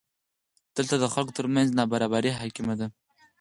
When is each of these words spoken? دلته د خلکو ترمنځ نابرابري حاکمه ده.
دلته 0.77 0.95
د 0.99 1.05
خلکو 1.13 1.35
ترمنځ 1.37 1.67
نابرابري 1.77 2.31
حاکمه 2.39 2.73
ده. 2.79 2.87